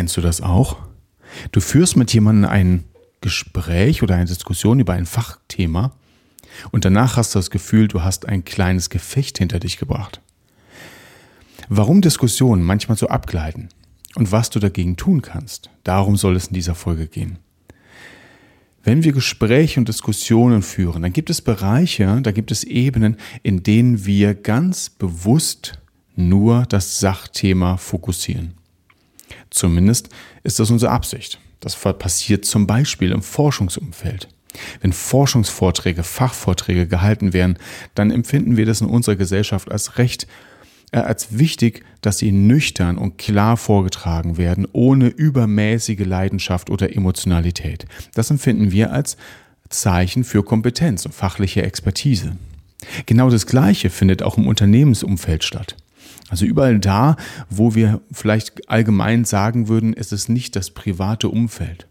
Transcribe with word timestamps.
Kennst 0.00 0.16
du 0.16 0.22
das 0.22 0.40
auch? 0.40 0.78
Du 1.52 1.60
führst 1.60 1.94
mit 1.94 2.10
jemandem 2.14 2.50
ein 2.50 2.84
Gespräch 3.20 4.02
oder 4.02 4.14
eine 4.14 4.24
Diskussion 4.24 4.80
über 4.80 4.94
ein 4.94 5.04
Fachthema 5.04 5.92
und 6.70 6.86
danach 6.86 7.18
hast 7.18 7.34
du 7.34 7.38
das 7.38 7.50
Gefühl, 7.50 7.86
du 7.86 8.02
hast 8.02 8.24
ein 8.24 8.42
kleines 8.46 8.88
Gefecht 8.88 9.36
hinter 9.36 9.60
dich 9.60 9.76
gebracht. 9.76 10.22
Warum 11.68 12.00
Diskussionen 12.00 12.62
manchmal 12.62 12.96
so 12.96 13.08
abgleiten 13.08 13.68
und 14.14 14.32
was 14.32 14.48
du 14.48 14.58
dagegen 14.58 14.96
tun 14.96 15.20
kannst, 15.20 15.68
darum 15.84 16.16
soll 16.16 16.34
es 16.34 16.46
in 16.46 16.54
dieser 16.54 16.74
Folge 16.74 17.06
gehen. 17.06 17.38
Wenn 18.82 19.04
wir 19.04 19.12
Gespräche 19.12 19.80
und 19.80 19.88
Diskussionen 19.90 20.62
führen, 20.62 21.02
dann 21.02 21.12
gibt 21.12 21.28
es 21.28 21.42
Bereiche, 21.42 22.22
da 22.22 22.32
gibt 22.32 22.50
es 22.52 22.64
Ebenen, 22.64 23.18
in 23.42 23.62
denen 23.62 24.06
wir 24.06 24.32
ganz 24.32 24.88
bewusst 24.88 25.78
nur 26.16 26.64
das 26.64 27.00
Sachthema 27.00 27.76
fokussieren. 27.76 28.54
Zumindest 29.50 30.08
ist 30.42 30.58
das 30.58 30.70
unsere 30.70 30.92
Absicht. 30.92 31.38
Das 31.60 31.76
passiert 31.76 32.44
zum 32.44 32.66
Beispiel 32.66 33.12
im 33.12 33.22
Forschungsumfeld. 33.22 34.28
Wenn 34.80 34.92
Forschungsvorträge, 34.92 36.02
Fachvorträge 36.02 36.86
gehalten 36.86 37.32
werden, 37.32 37.58
dann 37.94 38.10
empfinden 38.10 38.56
wir 38.56 38.66
das 38.66 38.80
in 38.80 38.88
unserer 38.88 39.16
Gesellschaft 39.16 39.70
als 39.70 39.98
recht, 39.98 40.26
äh, 40.92 40.98
als 40.98 41.38
wichtig, 41.38 41.84
dass 42.00 42.18
sie 42.18 42.32
nüchtern 42.32 42.98
und 42.98 43.18
klar 43.18 43.56
vorgetragen 43.56 44.38
werden, 44.38 44.66
ohne 44.72 45.08
übermäßige 45.08 46.04
Leidenschaft 46.04 46.70
oder 46.70 46.94
Emotionalität. 46.94 47.86
Das 48.14 48.30
empfinden 48.30 48.72
wir 48.72 48.92
als 48.92 49.16
Zeichen 49.68 50.24
für 50.24 50.42
Kompetenz 50.42 51.06
und 51.06 51.14
fachliche 51.14 51.62
Expertise. 51.62 52.36
Genau 53.06 53.30
das 53.30 53.46
Gleiche 53.46 53.90
findet 53.90 54.22
auch 54.22 54.36
im 54.36 54.48
Unternehmensumfeld 54.48 55.44
statt. 55.44 55.76
Also 56.28 56.44
überall 56.44 56.78
da, 56.78 57.16
wo 57.48 57.74
wir 57.74 58.00
vielleicht 58.12 58.68
allgemein 58.68 59.24
sagen 59.24 59.68
würden, 59.68 59.94
es 59.94 60.12
ist 60.12 60.28
nicht 60.28 60.56
das 60.56 60.70
private 60.70 61.28
Umfeld. 61.28 61.86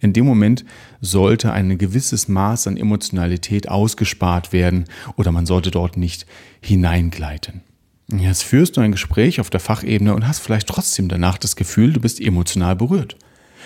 In 0.00 0.12
dem 0.12 0.24
Moment 0.24 0.64
sollte 1.00 1.52
ein 1.52 1.78
gewisses 1.78 2.28
Maß 2.28 2.66
an 2.66 2.76
Emotionalität 2.76 3.68
ausgespart 3.68 4.52
werden 4.52 4.86
oder 5.16 5.32
man 5.32 5.46
sollte 5.46 5.70
dort 5.70 5.96
nicht 5.96 6.26
hineingleiten. 6.60 7.60
Jetzt 8.08 8.42
führst 8.42 8.76
du 8.76 8.80
ein 8.80 8.92
Gespräch 8.92 9.40
auf 9.40 9.50
der 9.50 9.60
Fachebene 9.60 10.14
und 10.14 10.26
hast 10.26 10.40
vielleicht 10.40 10.68
trotzdem 10.68 11.08
danach 11.08 11.38
das 11.38 11.56
Gefühl, 11.56 11.92
du 11.92 12.00
bist 12.00 12.20
emotional 12.20 12.76
berührt. 12.76 13.16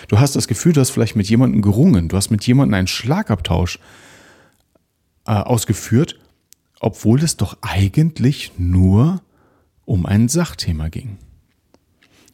Du 0.07 0.19
hast 0.19 0.35
das 0.35 0.47
Gefühl, 0.47 0.73
du 0.73 0.81
hast 0.81 0.91
vielleicht 0.91 1.15
mit 1.15 1.27
jemandem 1.27 1.61
gerungen, 1.61 2.07
du 2.07 2.15
hast 2.15 2.29
mit 2.29 2.45
jemandem 2.45 2.75
einen 2.75 2.87
Schlagabtausch 2.87 3.79
äh, 5.25 5.31
ausgeführt, 5.31 6.19
obwohl 6.79 7.21
es 7.23 7.35
doch 7.35 7.57
eigentlich 7.61 8.51
nur 8.57 9.21
um 9.87 10.05
ein 10.05 10.27
Sachthema 10.27 10.89
ging. 10.89 11.17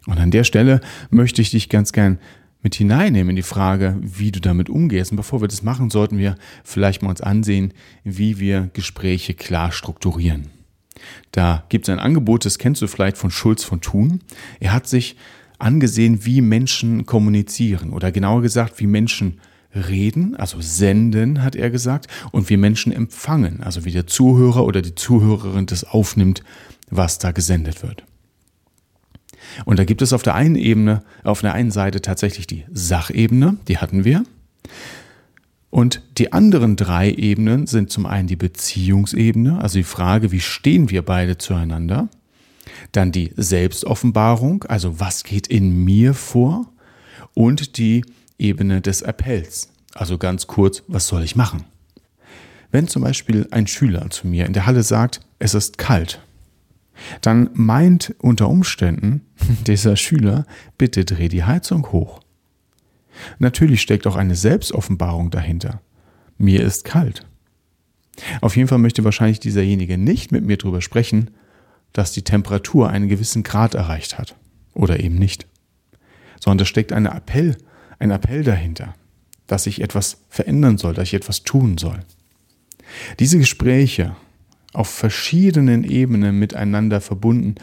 Und 0.07 0.19
an 0.19 0.31
der 0.31 0.43
Stelle 0.43 0.81
möchte 1.11 1.41
ich 1.41 1.51
dich 1.51 1.69
ganz 1.69 1.93
gern 1.93 2.17
mit 2.61 2.75
hineinnehmen 2.75 3.31
in 3.31 3.35
die 3.35 3.41
Frage, 3.41 3.97
wie 4.01 4.31
du 4.31 4.41
damit 4.41 4.69
umgehst. 4.69 5.11
Und 5.11 5.17
bevor 5.17 5.39
wir 5.41 5.47
das 5.47 5.63
machen, 5.63 5.89
sollten 5.89 6.17
wir 6.17 6.35
vielleicht 6.63 7.01
mal 7.01 7.09
uns 7.09 7.21
ansehen, 7.21 7.73
wie 8.03 8.39
wir 8.39 8.69
Gespräche 8.73 9.33
klar 9.33 9.71
strukturieren. 9.71 10.49
Da 11.31 11.63
gibt 11.69 11.87
es 11.87 11.93
ein 11.93 11.99
Angebot, 11.99 12.45
das 12.45 12.57
kennst 12.57 12.81
du 12.81 12.87
vielleicht 12.87 13.17
von 13.17 13.31
Schulz 13.31 13.63
von 13.63 13.81
Thun. 13.81 14.21
Er 14.59 14.73
hat 14.73 14.87
sich 14.87 15.15
angesehen, 15.59 16.25
wie 16.25 16.41
Menschen 16.41 17.05
kommunizieren 17.05 17.91
oder 17.91 18.11
genauer 18.11 18.41
gesagt, 18.41 18.79
wie 18.79 18.87
Menschen 18.87 19.39
reden, 19.75 20.35
also 20.35 20.59
senden, 20.59 21.43
hat 21.43 21.55
er 21.55 21.69
gesagt, 21.69 22.07
und 22.31 22.49
wie 22.49 22.57
Menschen 22.57 22.91
empfangen, 22.91 23.61
also 23.63 23.85
wie 23.85 23.91
der 23.91 24.07
Zuhörer 24.07 24.65
oder 24.65 24.81
die 24.81 24.95
Zuhörerin 24.95 25.65
das 25.65 25.83
aufnimmt, 25.83 26.43
was 26.95 27.19
da 27.19 27.31
gesendet 27.31 27.83
wird. 27.83 28.03
Und 29.65 29.77
da 29.79 29.85
gibt 29.85 30.01
es 30.01 30.13
auf 30.13 30.23
der 30.23 30.35
einen 30.35 30.55
Ebene, 30.55 31.03
auf 31.23 31.41
der 31.41 31.53
einen 31.53 31.71
Seite 31.71 32.01
tatsächlich 32.01 32.47
die 32.47 32.65
Sachebene, 32.71 33.57
die 33.67 33.77
hatten 33.77 34.05
wir. 34.05 34.23
Und 35.69 36.01
die 36.17 36.31
anderen 36.33 36.75
drei 36.75 37.11
Ebenen 37.11 37.65
sind 37.65 37.89
zum 37.89 38.05
einen 38.05 38.27
die 38.27 38.35
Beziehungsebene, 38.35 39.59
also 39.59 39.79
die 39.79 39.83
Frage, 39.83 40.31
wie 40.31 40.39
stehen 40.39 40.89
wir 40.89 41.01
beide 41.01 41.37
zueinander. 41.37 42.09
Dann 42.91 43.11
die 43.11 43.33
Selbstoffenbarung, 43.35 44.63
also 44.65 44.99
was 44.99 45.23
geht 45.23 45.47
in 45.47 45.83
mir 45.83 46.13
vor. 46.13 46.69
Und 47.33 47.77
die 47.77 48.05
Ebene 48.37 48.81
des 48.81 49.01
Appells, 49.01 49.69
also 49.95 50.19
ganz 50.19 50.45
kurz, 50.45 50.83
was 50.87 51.07
soll 51.07 51.23
ich 51.23 51.35
machen? 51.35 51.63
Wenn 52.71 52.87
zum 52.87 53.01
Beispiel 53.01 53.47
ein 53.51 53.67
Schüler 53.67 54.09
zu 54.09 54.27
mir 54.27 54.45
in 54.45 54.53
der 54.53 54.65
Halle 54.65 54.83
sagt, 54.83 55.21
es 55.39 55.53
ist 55.53 55.77
kalt, 55.77 56.21
dann 57.23 57.49
meint 57.53 58.13
unter 58.19 58.49
Umständen 58.49 59.21
dieser 59.67 59.95
Schüler, 59.95 60.45
bitte 60.77 61.05
dreh 61.05 61.29
die 61.29 61.43
Heizung 61.43 61.91
hoch. 61.91 62.19
Natürlich 63.39 63.81
steckt 63.81 64.05
auch 64.07 64.15
eine 64.15 64.35
Selbstoffenbarung 64.35 65.31
dahinter. 65.31 65.81
Mir 66.37 66.61
ist 66.61 66.83
kalt. 66.83 67.25
Auf 68.41 68.57
jeden 68.57 68.67
Fall 68.67 68.77
möchte 68.77 69.03
wahrscheinlich 69.03 69.39
dieserjenige 69.39 69.97
nicht 69.97 70.31
mit 70.31 70.43
mir 70.43 70.57
darüber 70.57 70.81
sprechen, 70.81 71.31
dass 71.93 72.11
die 72.11 72.23
Temperatur 72.23 72.89
einen 72.89 73.07
gewissen 73.07 73.43
Grad 73.43 73.73
erreicht 73.73 74.17
hat. 74.17 74.35
Oder 74.73 74.99
eben 74.99 75.15
nicht. 75.15 75.47
Sondern 76.39 76.59
da 76.59 76.65
steckt 76.65 76.91
ein 76.91 77.05
Appell, 77.05 77.57
ein 77.99 78.11
Appell 78.11 78.43
dahinter, 78.43 78.95
dass 79.47 79.67
ich 79.67 79.81
etwas 79.81 80.25
verändern 80.29 80.77
soll, 80.77 80.93
dass 80.93 81.07
ich 81.07 81.13
etwas 81.13 81.43
tun 81.43 81.77
soll. 81.77 81.99
Diese 83.19 83.37
Gespräche 83.37 84.15
auf 84.73 84.89
verschiedenen 84.89 85.83
Ebenen 85.83 86.37
miteinander 86.39 86.99
verbunden, 87.01 87.55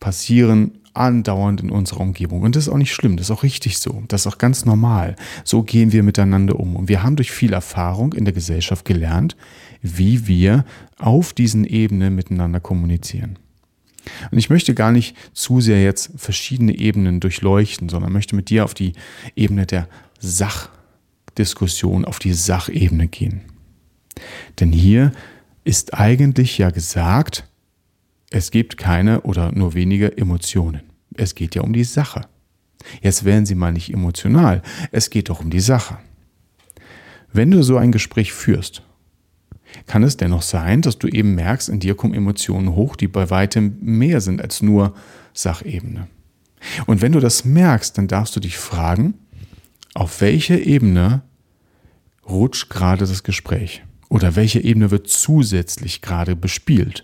passieren 0.00 0.72
andauernd 0.94 1.60
in 1.60 1.70
unserer 1.70 2.00
Umgebung. 2.00 2.42
Und 2.42 2.56
das 2.56 2.64
ist 2.64 2.72
auch 2.72 2.78
nicht 2.78 2.92
schlimm, 2.92 3.16
das 3.16 3.26
ist 3.26 3.30
auch 3.30 3.42
richtig 3.42 3.78
so, 3.78 4.02
das 4.08 4.22
ist 4.22 4.26
auch 4.26 4.38
ganz 4.38 4.64
normal. 4.64 5.16
So 5.44 5.62
gehen 5.62 5.92
wir 5.92 6.02
miteinander 6.02 6.58
um. 6.58 6.76
Und 6.76 6.88
wir 6.88 7.02
haben 7.02 7.16
durch 7.16 7.30
viel 7.30 7.52
Erfahrung 7.52 8.12
in 8.12 8.24
der 8.24 8.34
Gesellschaft 8.34 8.84
gelernt, 8.84 9.36
wie 9.80 10.26
wir 10.26 10.64
auf 10.98 11.32
diesen 11.32 11.64
Ebenen 11.64 12.14
miteinander 12.14 12.60
kommunizieren. 12.60 13.38
Und 14.30 14.38
ich 14.38 14.50
möchte 14.50 14.74
gar 14.74 14.90
nicht 14.90 15.16
zu 15.32 15.60
sehr 15.60 15.82
jetzt 15.82 16.10
verschiedene 16.16 16.76
Ebenen 16.76 17.20
durchleuchten, 17.20 17.88
sondern 17.88 18.12
möchte 18.12 18.34
mit 18.36 18.50
dir 18.50 18.64
auf 18.64 18.74
die 18.74 18.94
Ebene 19.36 19.66
der 19.66 19.88
Sachdiskussion, 20.18 22.04
auf 22.04 22.18
die 22.18 22.32
Sachebene 22.32 23.06
gehen. 23.08 23.42
Denn 24.58 24.72
hier 24.72 25.12
ist 25.68 25.92
eigentlich 25.92 26.56
ja 26.56 26.70
gesagt, 26.70 27.46
es 28.30 28.50
gibt 28.50 28.78
keine 28.78 29.20
oder 29.20 29.52
nur 29.52 29.74
wenige 29.74 30.16
Emotionen. 30.16 30.80
Es 31.14 31.34
geht 31.34 31.54
ja 31.54 31.60
um 31.60 31.74
die 31.74 31.84
Sache. 31.84 32.22
Jetzt 33.02 33.26
werden 33.26 33.44
Sie 33.44 33.54
mal 33.54 33.72
nicht 33.72 33.92
emotional, 33.92 34.62
es 34.92 35.10
geht 35.10 35.28
doch 35.28 35.40
um 35.40 35.50
die 35.50 35.60
Sache. 35.60 35.98
Wenn 37.34 37.50
du 37.50 37.62
so 37.62 37.76
ein 37.76 37.92
Gespräch 37.92 38.32
führst, 38.32 38.82
kann 39.86 40.02
es 40.04 40.16
dennoch 40.16 40.40
sein, 40.40 40.80
dass 40.80 40.98
du 40.98 41.06
eben 41.06 41.34
merkst, 41.34 41.68
in 41.68 41.80
dir 41.80 41.94
kommen 41.94 42.14
Emotionen 42.14 42.74
hoch, 42.74 42.96
die 42.96 43.08
bei 43.08 43.28
weitem 43.28 43.76
mehr 43.82 44.22
sind 44.22 44.40
als 44.40 44.62
nur 44.62 44.94
Sachebene. 45.34 46.08
Und 46.86 47.02
wenn 47.02 47.12
du 47.12 47.20
das 47.20 47.44
merkst, 47.44 47.98
dann 47.98 48.08
darfst 48.08 48.34
du 48.34 48.40
dich 48.40 48.56
fragen, 48.56 49.18
auf 49.92 50.22
welche 50.22 50.56
Ebene 50.56 51.20
rutscht 52.26 52.70
gerade 52.70 53.06
das 53.06 53.22
Gespräch? 53.22 53.82
Oder 54.08 54.36
welche 54.36 54.60
Ebene 54.60 54.90
wird 54.90 55.08
zusätzlich 55.08 56.00
gerade 56.00 56.34
bespielt? 56.34 57.02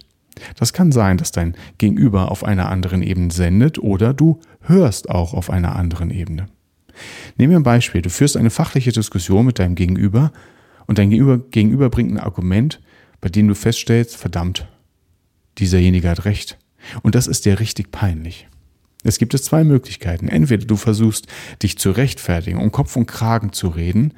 Das 0.56 0.72
kann 0.72 0.90
sein, 0.90 1.16
dass 1.16 1.32
dein 1.32 1.54
Gegenüber 1.78 2.30
auf 2.30 2.44
einer 2.44 2.68
anderen 2.68 3.02
Ebene 3.02 3.30
sendet 3.30 3.78
oder 3.78 4.14
du 4.14 4.40
hörst 4.62 5.10
auch 5.10 5.34
auf 5.34 5.50
einer 5.50 5.76
anderen 5.76 6.10
Ebene. 6.10 6.46
Nehmen 7.36 7.50
wir 7.50 7.58
ein 7.58 7.64
Beispiel. 7.64 8.02
Du 8.02 8.10
führst 8.10 8.36
eine 8.36 8.50
fachliche 8.50 8.92
Diskussion 8.92 9.46
mit 9.46 9.58
deinem 9.58 9.74
Gegenüber 9.74 10.32
und 10.86 10.98
dein 10.98 11.10
Gegenüber, 11.10 11.38
Gegenüber 11.38 11.90
bringt 11.90 12.12
ein 12.12 12.20
Argument, 12.20 12.80
bei 13.20 13.28
dem 13.28 13.48
du 13.48 13.54
feststellst, 13.54 14.16
verdammt, 14.16 14.66
dieserjenige 15.58 16.08
hat 16.08 16.24
recht. 16.24 16.58
Und 17.02 17.14
das 17.14 17.26
ist 17.26 17.44
dir 17.44 17.60
richtig 17.60 17.90
peinlich. 17.90 18.48
Es 19.02 19.18
gibt 19.18 19.34
es 19.34 19.44
zwei 19.44 19.64
Möglichkeiten. 19.64 20.28
Entweder 20.28 20.66
du 20.66 20.76
versuchst, 20.76 21.26
dich 21.62 21.78
zu 21.78 21.90
rechtfertigen, 21.90 22.58
um 22.58 22.72
Kopf 22.72 22.96
und 22.96 23.06
Kragen 23.06 23.52
zu 23.52 23.68
reden, 23.68 24.14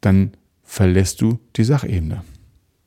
dann 0.00 0.32
verlässt 0.72 1.20
du 1.20 1.38
die 1.56 1.64
Sachebene. 1.64 2.24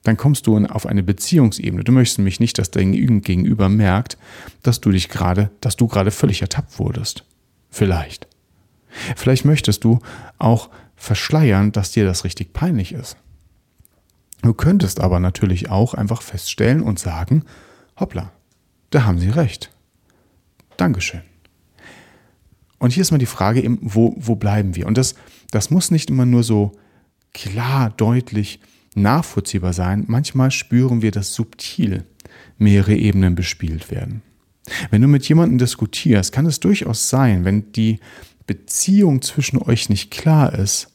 Dann 0.01 0.17
kommst 0.17 0.47
du 0.47 0.57
auf 0.57 0.87
eine 0.87 1.03
Beziehungsebene. 1.03 1.83
Du 1.83 1.91
möchtest 1.91 2.17
nämlich 2.17 2.39
nicht, 2.39 2.57
dass 2.57 2.71
dein 2.71 2.93
Gegenüber 2.93 3.69
merkt, 3.69 4.17
dass 4.63 4.81
du 4.81 4.89
dich 4.89 5.07
gerade, 5.07 5.51
dass 5.61 5.75
du 5.75 5.85
gerade 5.85 6.09
völlig 6.09 6.41
ertappt 6.41 6.79
wurdest. 6.79 7.25
Vielleicht. 7.69 8.27
Vielleicht 9.15 9.45
möchtest 9.45 9.83
du 9.83 9.99
auch 10.39 10.71
verschleiern, 10.95 11.71
dass 11.73 11.91
dir 11.91 12.05
das 12.05 12.23
richtig 12.23 12.53
peinlich 12.53 12.91
ist. 12.91 13.17
Du 14.41 14.55
könntest 14.55 14.99
aber 14.99 15.19
natürlich 15.19 15.69
auch 15.69 15.93
einfach 15.93 16.23
feststellen 16.23 16.81
und 16.81 16.97
sagen, 16.97 17.43
hoppla, 17.99 18.31
da 18.89 19.03
haben 19.03 19.19
sie 19.19 19.29
recht. 19.29 19.69
Dankeschön. 20.77 21.21
Und 22.79 22.93
hier 22.93 23.01
ist 23.01 23.11
mal 23.11 23.19
die 23.19 23.27
Frage, 23.27 23.77
wo, 23.81 24.15
wo 24.17 24.35
bleiben 24.35 24.75
wir? 24.75 24.87
Und 24.87 24.97
das, 24.97 25.13
das 25.51 25.69
muss 25.69 25.91
nicht 25.91 26.09
immer 26.09 26.25
nur 26.25 26.41
so 26.41 26.71
klar, 27.35 27.91
deutlich, 27.91 28.59
nachvollziehbar 28.95 29.73
sein. 29.73 30.05
Manchmal 30.07 30.49
spüren 30.49 31.01
wir, 31.01 31.11
dass 31.11 31.35
subtil 31.35 32.05
mehrere 32.57 32.95
Ebenen 32.95 33.35
bespielt 33.35 33.91
werden. 33.91 34.23
Wenn 34.89 35.01
du 35.01 35.07
mit 35.07 35.27
jemandem 35.27 35.59
diskutierst, 35.59 36.31
kann 36.31 36.47
es 36.47 36.59
durchaus 36.59 37.09
sein, 37.09 37.45
wenn 37.45 37.71
die 37.73 37.99
Beziehung 38.47 39.21
zwischen 39.21 39.61
euch 39.61 39.89
nicht 39.89 40.09
klar 40.09 40.53
ist, 40.57 40.87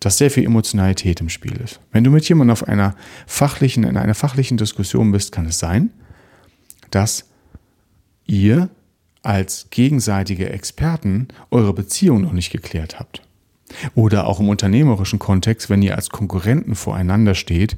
dass 0.00 0.18
sehr 0.18 0.30
viel 0.30 0.44
Emotionalität 0.44 1.20
im 1.20 1.28
Spiel 1.28 1.56
ist. 1.60 1.78
Wenn 1.92 2.02
du 2.02 2.10
mit 2.10 2.28
jemandem 2.28 2.52
auf 2.52 2.66
einer 2.66 2.96
fachlichen, 3.26 3.84
in 3.84 3.96
einer 3.96 4.14
fachlichen 4.14 4.56
Diskussion 4.56 5.12
bist, 5.12 5.30
kann 5.30 5.46
es 5.46 5.60
sein, 5.60 5.90
dass 6.90 7.28
ihr 8.26 8.70
als 9.22 9.68
gegenseitige 9.70 10.50
Experten 10.50 11.28
eure 11.50 11.72
Beziehung 11.72 12.22
noch 12.22 12.32
nicht 12.32 12.50
geklärt 12.50 12.98
habt. 12.98 13.22
Oder 13.94 14.26
auch 14.26 14.40
im 14.40 14.48
unternehmerischen 14.48 15.18
Kontext, 15.18 15.70
wenn 15.70 15.82
ihr 15.82 15.96
als 15.96 16.10
Konkurrenten 16.10 16.74
voreinander 16.74 17.34
steht 17.34 17.76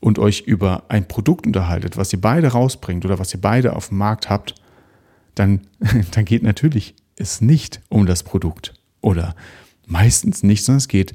und 0.00 0.18
euch 0.18 0.42
über 0.42 0.84
ein 0.88 1.08
Produkt 1.08 1.46
unterhaltet, 1.46 1.96
was 1.96 2.12
ihr 2.12 2.20
beide 2.20 2.48
rausbringt 2.48 3.04
oder 3.04 3.18
was 3.18 3.32
ihr 3.34 3.40
beide 3.40 3.74
auf 3.74 3.88
dem 3.88 3.98
Markt 3.98 4.28
habt, 4.30 4.54
dann, 5.34 5.62
dann 6.12 6.24
geht 6.24 6.42
natürlich 6.42 6.94
es 7.16 7.40
nicht 7.40 7.80
um 7.88 8.06
das 8.06 8.22
Produkt 8.22 8.74
oder 9.00 9.34
meistens 9.86 10.42
nicht, 10.42 10.64
sondern 10.64 10.78
es 10.78 10.88
geht 10.88 11.14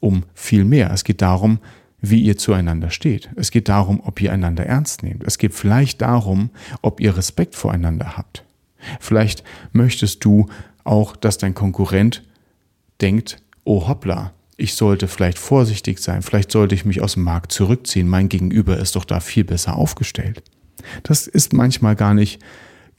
um 0.00 0.24
viel 0.34 0.64
mehr. 0.64 0.90
Es 0.92 1.04
geht 1.04 1.22
darum, 1.22 1.58
wie 2.00 2.22
ihr 2.22 2.36
zueinander 2.36 2.90
steht. 2.90 3.30
Es 3.36 3.50
geht 3.50 3.68
darum, 3.68 4.00
ob 4.04 4.20
ihr 4.20 4.32
einander 4.32 4.64
ernst 4.64 5.02
nehmt. 5.02 5.24
Es 5.24 5.38
geht 5.38 5.54
vielleicht 5.54 6.00
darum, 6.00 6.50
ob 6.82 7.00
ihr 7.00 7.16
Respekt 7.16 7.56
voreinander 7.56 8.16
habt. 8.16 8.44
Vielleicht 9.00 9.42
möchtest 9.72 10.24
du 10.24 10.46
auch, 10.84 11.16
dass 11.16 11.38
dein 11.38 11.54
Konkurrent 11.54 12.22
denkt, 13.00 13.36
oh 13.64 13.86
hoppla, 13.88 14.32
ich 14.56 14.74
sollte 14.74 15.08
vielleicht 15.08 15.38
vorsichtig 15.38 16.00
sein, 16.00 16.22
vielleicht 16.22 16.50
sollte 16.50 16.74
ich 16.74 16.84
mich 16.84 17.00
aus 17.00 17.14
dem 17.14 17.22
Markt 17.22 17.52
zurückziehen, 17.52 18.08
mein 18.08 18.28
Gegenüber 18.28 18.78
ist 18.78 18.96
doch 18.96 19.04
da 19.04 19.20
viel 19.20 19.44
besser 19.44 19.76
aufgestellt. 19.76 20.42
Das 21.02 21.26
ist 21.26 21.52
manchmal 21.52 21.96
gar 21.96 22.14
nicht 22.14 22.40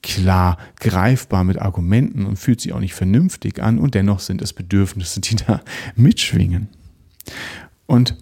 klar 0.01 0.57
greifbar 0.79 1.43
mit 1.43 1.59
Argumenten 1.59 2.25
und 2.25 2.37
fühlt 2.37 2.61
sich 2.61 2.71
auch 2.71 2.79
nicht 2.79 2.93
vernünftig 2.93 3.61
an 3.61 3.79
und 3.79 3.95
dennoch 3.95 4.19
sind 4.19 4.41
es 4.41 4.53
Bedürfnisse, 4.53 5.19
die 5.19 5.35
da 5.47 5.61
mitschwingen. 5.95 6.69
Und 7.85 8.15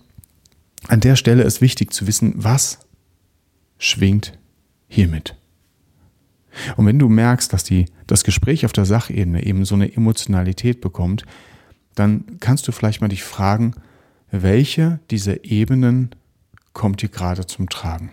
an 0.88 1.00
der 1.01 1.15
Stelle 1.15 1.44
ist 1.44 1.62
wichtig 1.62 1.94
zu 1.94 2.07
wissen, 2.07 2.33
was 2.38 2.80
schwingt 3.77 4.38
hiermit. 4.88 5.35
Und 6.75 6.85
wenn 6.88 6.97
du 6.97 7.07
merkst, 7.09 7.53
dass 7.53 7.63
die, 7.63 7.85
das 8.07 8.23
Gespräch 8.23 8.65
auf 8.65 8.73
der 8.73 8.85
Sachebene 8.85 9.45
eben 9.45 9.65
so 9.65 9.75
eine 9.75 9.94
Emotionalität 9.94 10.81
bekommt, 10.81 11.23
dann 11.99 12.38
kannst 12.39 12.67
du 12.67 12.71
vielleicht 12.71 13.01
mal 13.01 13.07
dich 13.07 13.23
fragen, 13.23 13.73
welche 14.31 14.99
dieser 15.09 15.44
Ebenen 15.45 16.11
kommt 16.73 17.01
hier 17.01 17.09
gerade 17.09 17.45
zum 17.47 17.69
Tragen? 17.69 18.11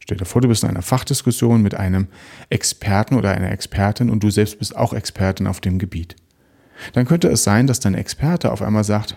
Stell 0.00 0.16
dir 0.16 0.24
vor, 0.24 0.42
du 0.42 0.48
bist 0.48 0.64
in 0.64 0.70
einer 0.70 0.82
Fachdiskussion 0.82 1.62
mit 1.62 1.74
einem 1.74 2.08
Experten 2.48 3.14
oder 3.14 3.30
einer 3.30 3.52
Expertin 3.52 4.10
und 4.10 4.24
du 4.24 4.30
selbst 4.30 4.58
bist 4.58 4.76
auch 4.76 4.92
Expertin 4.92 5.46
auf 5.46 5.60
dem 5.60 5.78
Gebiet. 5.78 6.16
Dann 6.94 7.06
könnte 7.06 7.28
es 7.28 7.44
sein, 7.44 7.66
dass 7.66 7.78
dein 7.78 7.94
Experte 7.94 8.50
auf 8.50 8.62
einmal 8.62 8.84
sagt, 8.84 9.16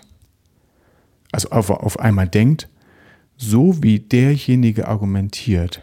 also 1.32 1.50
auf, 1.50 1.70
auf 1.70 1.98
einmal 1.98 2.28
denkt, 2.28 2.68
so 3.36 3.82
wie 3.82 3.98
derjenige 3.98 4.86
argumentiert, 4.86 5.80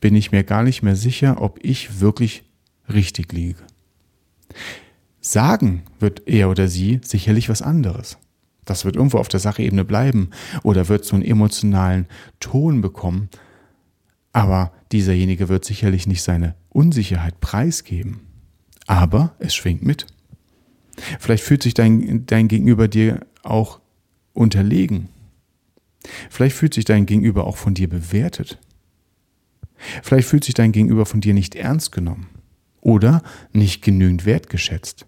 bin 0.00 0.14
ich 0.14 0.30
mir 0.30 0.44
gar 0.44 0.62
nicht 0.62 0.82
mehr 0.82 0.94
sicher, 0.94 1.40
ob 1.40 1.58
ich 1.64 2.00
wirklich 2.00 2.44
richtig 2.88 3.32
liege. 3.32 3.58
Sagen 5.24 5.84
wird 6.00 6.26
er 6.26 6.50
oder 6.50 6.66
sie 6.66 7.00
sicherlich 7.04 7.48
was 7.48 7.62
anderes. 7.62 8.18
Das 8.64 8.84
wird 8.84 8.96
irgendwo 8.96 9.18
auf 9.18 9.28
der 9.28 9.38
Sachebene 9.38 9.84
bleiben 9.84 10.30
oder 10.64 10.88
wird 10.88 11.04
so 11.04 11.14
einen 11.14 11.24
emotionalen 11.24 12.06
Ton 12.40 12.80
bekommen. 12.80 13.28
Aber 14.32 14.72
dieserjenige 14.90 15.48
wird 15.48 15.64
sicherlich 15.64 16.08
nicht 16.08 16.22
seine 16.22 16.56
Unsicherheit 16.70 17.40
preisgeben. 17.40 18.20
Aber 18.88 19.36
es 19.38 19.54
schwingt 19.54 19.82
mit. 19.82 20.06
Vielleicht 21.20 21.44
fühlt 21.44 21.62
sich 21.62 21.74
dein, 21.74 22.26
dein 22.26 22.48
Gegenüber 22.48 22.88
dir 22.88 23.24
auch 23.44 23.80
unterlegen. 24.32 25.08
Vielleicht 26.30 26.56
fühlt 26.56 26.74
sich 26.74 26.84
dein 26.84 27.06
Gegenüber 27.06 27.46
auch 27.46 27.56
von 27.56 27.74
dir 27.74 27.88
bewertet. 27.88 28.58
Vielleicht 30.02 30.28
fühlt 30.28 30.42
sich 30.42 30.54
dein 30.54 30.72
Gegenüber 30.72 31.06
von 31.06 31.20
dir 31.20 31.32
nicht 31.32 31.54
ernst 31.54 31.92
genommen 31.92 32.26
oder 32.80 33.22
nicht 33.52 33.82
genügend 33.82 34.26
wertgeschätzt. 34.26 35.06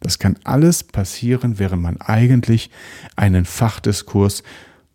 Das 0.00 0.18
kann 0.18 0.38
alles 0.44 0.82
passieren, 0.82 1.58
während 1.58 1.82
man 1.82 2.00
eigentlich 2.00 2.70
einen 3.16 3.44
Fachdiskurs 3.44 4.42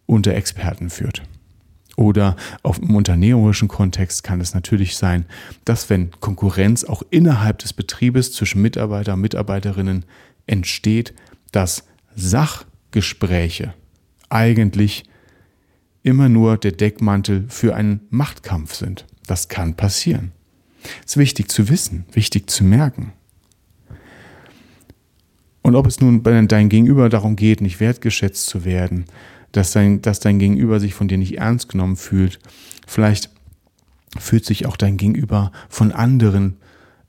unter 0.06 0.34
Experten 0.34 0.90
führt. 0.90 1.24
Oder 1.96 2.36
auf 2.62 2.80
im 2.80 2.94
unternehmerischen 2.96 3.68
Kontext 3.68 4.24
kann 4.24 4.42
es 4.42 4.54
natürlich 4.54 4.98
sein, 4.98 5.25
dass 5.63 5.90
wenn 5.90 6.12
Konkurrenz 6.12 6.84
auch 6.84 7.04
innerhalb 7.10 7.60
des 7.60 7.72
Betriebes 7.72 8.34
zwischen 8.34 8.62
Mitarbeiter 8.62 9.13
und 9.13 9.22
Mitarbeiterinnen 9.22 10.04
entsteht, 10.46 11.13
dass 11.52 11.86
Sachgespräche 12.16 13.74
eigentlich 14.30 15.06
immer 16.04 16.28
nur 16.28 16.57
der 16.57 16.74
Deckmantel 16.74 17.46
für 17.48 17.75
einen 17.75 18.02
Machtkampf 18.10 18.74
sind. 18.75 19.06
Das 19.25 19.48
kann 19.48 19.75
passieren. 19.75 20.34
Es 21.06 21.13
ist 21.13 21.18
wichtig 21.18 21.50
zu 21.50 21.69
wissen, 21.69 22.06
wichtig 22.12 22.50
zu 22.50 22.63
merken. 22.63 23.13
Und 25.65 25.75
ob 25.75 25.88
es 25.88 26.00
nun 26.00 26.21
bei 26.21 26.39
deinem 26.45 26.69
Gegenüber 26.69 27.09
darum 27.09 27.35
geht, 27.35 27.59
nicht 27.59 27.79
wertgeschätzt 27.79 28.45
zu 28.45 28.65
werden, 28.65 29.06
dass 29.51 29.71
dein, 29.71 30.00
dass 30.00 30.19
dein 30.19 30.38
Gegenüber 30.38 30.79
sich 30.79 30.94
von 30.94 31.07
dir 31.07 31.17
nicht 31.17 31.39
ernst 31.39 31.69
genommen 31.69 31.95
fühlt, 31.95 32.38
vielleicht 32.85 33.31
fühlt 34.15 34.45
sich 34.45 34.67
auch 34.67 34.77
dein 34.77 34.97
Gegenüber 34.97 35.51
von 35.67 35.91
anderen 35.91 36.57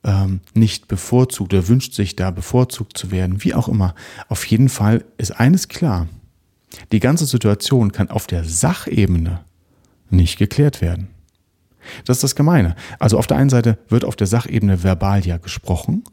ähm, 0.04 0.40
nicht 0.54 0.88
bevorzugt 0.88 1.52
oder 1.52 1.68
wünscht 1.68 1.92
sich 1.92 2.16
da 2.16 2.30
bevorzugt 2.30 2.96
zu 2.96 3.10
werden, 3.10 3.44
wie 3.44 3.52
auch 3.52 3.68
immer. 3.68 3.94
Auf 4.30 4.46
jeden 4.46 4.70
Fall 4.70 5.04
ist 5.18 5.32
eines 5.32 5.68
klar, 5.68 6.08
die 6.92 7.00
ganze 7.00 7.26
Situation 7.26 7.92
kann 7.92 8.08
auf 8.08 8.26
der 8.26 8.42
Sachebene 8.44 9.40
nicht 10.08 10.38
geklärt 10.38 10.80
werden. 10.80 11.08
Das 12.06 12.16
ist 12.16 12.24
das 12.24 12.34
Gemeine. 12.34 12.74
Also 12.98 13.18
auf 13.18 13.26
der 13.26 13.36
einen 13.36 13.50
Seite 13.50 13.76
wird 13.90 14.06
auf 14.06 14.16
der 14.16 14.26
Sachebene 14.26 14.82
verbal 14.82 15.26
ja 15.26 15.36
gesprochen, 15.36 16.04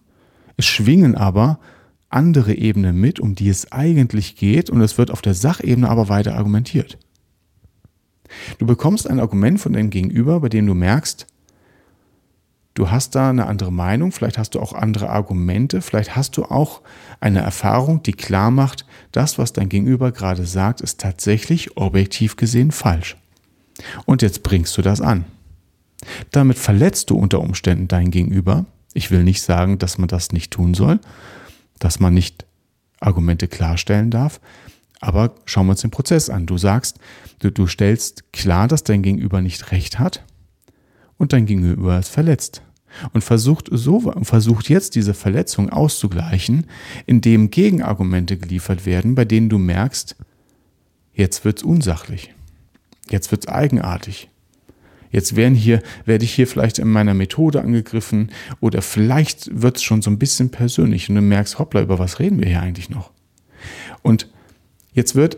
es 0.58 0.66
schwingen 0.66 1.16
aber 1.16 1.60
andere 2.14 2.54
Ebene 2.54 2.94
mit, 2.94 3.20
um 3.20 3.36
die 3.36 3.50
es 3.50 3.72
eigentlich 3.72 4.36
geht, 4.36 4.70
und 4.70 4.82
es 4.82 4.98
wird 4.98 5.12
auf 5.12 5.22
der 5.22 5.34
Sachebene 5.34 5.90
aber 5.90 6.10
weiter 6.10 6.36
argumentiert. 6.36 6.98
Du 8.58 8.66
bekommst 8.66 9.10
ein 9.10 9.20
Argument 9.20 9.60
von 9.60 9.74
deinem 9.74 9.90
Gegenüber, 9.90 10.40
bei 10.40 10.50
dem 10.50 10.66
du 10.66 10.74
merkst, 10.74 11.28
du 12.74 12.90
hast 12.90 13.16
da 13.16 13.30
eine 13.30 13.46
andere 13.46 13.72
Meinung, 13.72 14.12
vielleicht 14.12 14.38
hast 14.38 14.56
du 14.56 14.60
auch 14.60 14.74
andere 14.74 15.10
Argumente, 15.10 15.82
vielleicht 15.82 16.16
hast 16.16 16.38
du 16.38 16.46
auch 16.46 16.82
eine 17.20 17.42
Erfahrung, 17.42 18.02
die 18.04 18.14
klar 18.14 18.52
macht, 18.52 18.86
das, 19.12 19.38
was 19.38 19.54
dein 19.54 19.70
Gegenüber 19.70 20.12
gerade 20.12 20.46
sagt, 20.46 20.82
ist 20.82 21.00
tatsächlich 21.00 21.78
objektiv 21.78 22.36
gesehen 22.36 22.72
falsch. 22.72 23.18
Und 24.06 24.22
jetzt 24.22 24.44
bringst 24.44 24.78
du 24.78 24.82
das 24.82 25.02
an. 25.02 25.26
Damit 26.32 26.58
verletzt 26.58 27.10
du 27.10 27.16
unter 27.16 27.40
Umständen 27.40 27.88
dein 27.88 28.12
Gegenüber. 28.12 28.66
Ich 28.94 29.10
will 29.10 29.24
nicht 29.24 29.42
sagen, 29.42 29.80
dass 29.80 29.98
man 29.98 30.08
das 30.08 30.32
nicht 30.32 30.52
tun 30.52 30.74
soll, 30.74 31.00
dass 31.84 32.00
man 32.00 32.14
nicht 32.14 32.46
Argumente 33.02 33.50
klarstellen 33.50 34.10
darf. 34.10 34.40
Aber 35.02 35.36
schauen 35.44 35.66
wir 35.68 35.72
uns 35.72 35.82
den 35.82 35.92
Prozess 35.92 36.30
an. 36.30 36.46
Du 36.46 36.58
sagst, 36.58 36.98
du, 37.40 37.52
du 37.52 37.68
stellst 37.68 38.32
klar, 38.32 38.70
dass 38.70 38.86
dein 38.86 39.02
Gegenüber 39.02 39.42
nicht 39.42 39.74
recht 39.74 40.00
hat 40.00 40.24
und 41.18 41.34
dein 41.34 41.46
Gegenüber 41.46 42.00
ist 42.00 42.08
verletzt. 42.08 42.62
Und 43.12 43.24
versucht, 43.24 43.68
so, 43.70 44.14
versucht 44.22 44.70
jetzt 44.70 44.96
diese 44.96 45.14
Verletzung 45.14 45.70
auszugleichen, 45.72 46.68
indem 47.06 47.50
Gegenargumente 47.50 48.38
geliefert 48.38 48.86
werden, 48.86 49.16
bei 49.16 49.26
denen 49.26 49.50
du 49.50 49.58
merkst, 49.58 50.16
jetzt 51.14 51.44
wird's 51.44 51.64
unsachlich. 51.64 52.34
Jetzt 53.10 53.32
wird's 53.32 53.48
eigenartig. 53.48 54.30
Jetzt 55.14 55.36
werden 55.36 55.54
hier, 55.54 55.82
werde 56.06 56.26
ich 56.26 56.34
hier 56.34 56.48
vielleicht 56.48 56.80
in 56.80 56.90
meiner 56.90 57.14
Methode 57.14 57.62
angegriffen 57.62 58.32
oder 58.60 58.82
vielleicht 58.82 59.62
wird 59.62 59.78
es 59.78 59.84
schon 59.84 60.02
so 60.02 60.10
ein 60.10 60.18
bisschen 60.18 60.50
persönlich 60.50 61.08
und 61.08 61.16
du 61.16 61.22
merkst, 61.22 61.60
hoppla, 61.60 61.84
über 61.84 62.00
was 62.00 62.20
reden 62.20 62.40
wir 62.40 62.48
hier 62.48 62.62
eigentlich 62.62 62.90
noch? 62.90 63.12
Und 64.02 64.28
jetzt 64.92 65.14
wird, 65.14 65.38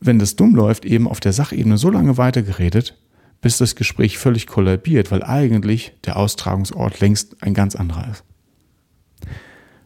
wenn 0.00 0.18
das 0.18 0.36
dumm 0.36 0.54
läuft, 0.54 0.84
eben 0.84 1.08
auf 1.08 1.18
der 1.20 1.32
Sachebene 1.32 1.78
so 1.78 1.88
lange 1.88 2.18
weitergeredet, 2.18 2.98
bis 3.40 3.56
das 3.56 3.74
Gespräch 3.74 4.18
völlig 4.18 4.46
kollabiert, 4.46 5.10
weil 5.10 5.22
eigentlich 5.22 5.94
der 6.04 6.18
Austragungsort 6.18 7.00
längst 7.00 7.42
ein 7.42 7.54
ganz 7.54 7.74
anderer 7.74 8.10
ist. 8.10 8.22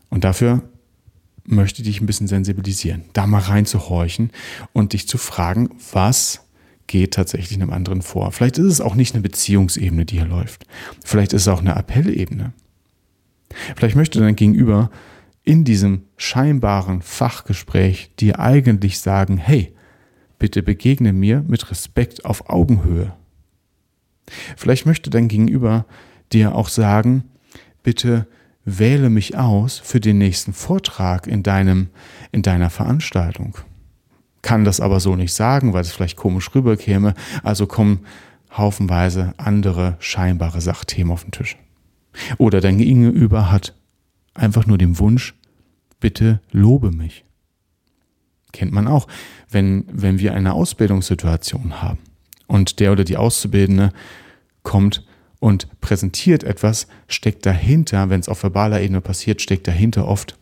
Und 0.09 0.25
dafür 0.25 0.63
möchte 1.45 1.83
ich 1.83 1.89
dich 1.89 2.01
ein 2.01 2.07
bisschen 2.07 2.27
sensibilisieren, 2.27 3.05
da 3.13 3.29
mal 3.29 3.43
reinzuhorchen 3.43 4.31
und 4.73 4.93
dich 4.93 5.07
zu 5.07 5.19
fragen, 5.19 5.71
was 5.93 6.41
geht 6.91 7.15
tatsächlich 7.15 7.57
einem 7.57 7.73
anderen 7.73 8.03
vor. 8.03 8.33
Vielleicht 8.33 8.59
ist 8.59 8.67
es 8.67 8.81
auch 8.81 8.97
nicht 8.97 9.15
eine 9.15 9.23
Beziehungsebene, 9.23 10.05
die 10.05 10.17
hier 10.17 10.27
läuft. 10.27 10.67
Vielleicht 11.05 11.33
ist 11.33 11.43
es 11.43 11.49
auch 11.49 11.61
eine 11.61 11.77
Appellebene. 11.77 12.53
Vielleicht 13.77 13.95
möchte 13.95 14.19
dein 14.19 14.35
Gegenüber 14.35 14.91
in 15.45 15.63
diesem 15.63 16.03
scheinbaren 16.17 17.01
Fachgespräch 17.01 18.11
dir 18.19 18.41
eigentlich 18.41 18.99
sagen, 18.99 19.37
hey, 19.37 19.73
bitte 20.41 20.65
begegne 20.65 21.13
mir 21.13 21.45
mit 21.47 21.71
Respekt 21.71 22.25
auf 22.25 22.51
Augenhöhe. 22.51 23.15
Vielleicht 24.57 24.85
möchte 24.85 25.11
dein 25.11 25.29
Gegenüber 25.29 25.87
dir 26.33 26.57
auch 26.57 26.69
sagen, 26.69 27.23
bitte 27.85 28.27
wähle 28.65 29.11
mich 29.11 29.37
aus 29.37 29.79
für 29.79 30.01
den 30.01 30.19
nächsten 30.19 30.53
Vortrag 30.53 31.29
in 31.29 31.45
deinem, 31.45 31.91
in 32.33 32.43
deiner 32.43 32.69
Veranstaltung 32.69 33.59
kann 34.43 34.65
das 34.65 34.81
aber 34.81 35.01
so 35.01 35.17
nicht 35.17 35.35
sagen, 35.35 35.73
weil 35.73 35.83
es 35.83 35.93
vielleicht 35.93 36.17
komisch 36.17 36.55
rüberkäme. 36.55 37.15
Also 37.43 37.67
kommen 37.67 38.01
haufenweise 38.57 39.35
andere 39.37 39.97
scheinbare 40.01 40.61
Sachthemen 40.61 41.13
auf 41.13 41.23
den 41.25 41.33
Tisch. 41.33 41.57
Oder 42.39 42.61
dein 42.61 42.79
Gegenüber 42.79 43.51
hat 43.51 43.75
einfach 44.35 44.67
nur 44.67 44.79
den 44.79 44.99
Wunsch, 44.99 45.35
bitte 46.01 46.41
lobe 46.51 46.91
mich. 46.91 47.25
Kennt 48.53 48.73
man 48.73 48.89
auch, 48.89 49.07
wenn, 49.49 49.85
wenn 49.93 50.19
wir 50.19 50.35
eine 50.35 50.55
Ausbildungssituation 50.55 51.81
haben 51.83 51.99
und 52.49 52.81
der 52.81 52.91
oder 52.91 53.05
die 53.05 53.17
Auszubildende 53.17 53.93
kommt 54.63 55.07
und 55.39 55.81
präsentiert 55.81 56.43
etwas, 56.43 56.89
steckt 57.07 57.47
dahinter, 57.47 58.11
wenn 58.11 58.21
es 58.21 58.29
auf 58.29 58.43
verbaler 58.43 58.81
Ebene 58.81 59.01
passiert, 59.01 59.41
steckt 59.41 59.69
dahinter 59.69 60.09
oft, 60.09 60.37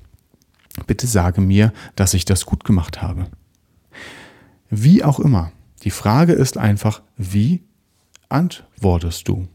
bitte 0.87 1.07
sage 1.07 1.41
mir, 1.41 1.73
dass 1.97 2.15
ich 2.15 2.25
das 2.25 2.47
gut 2.47 2.65
gemacht 2.65 3.03
habe. 3.03 3.27
Wie 4.71 5.03
auch 5.05 5.21
immer. 5.21 5.53
Die 5.83 5.91
Frage 5.91 6.33
ist 6.33 6.59
einfach, 6.59 7.03
wie 7.17 7.63
antwortest 8.29 9.29
du? 9.29 9.49